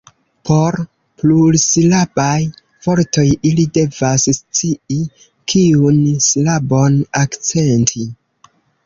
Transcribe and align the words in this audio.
Por 0.49 0.75
plursilabaj 1.23 2.39
vortoj, 2.85 3.25
ili 3.49 3.65
devas 3.75 4.25
scii 4.39 4.99
kiun 5.53 6.01
silabon 6.29 6.97
akcenti. 7.21 8.09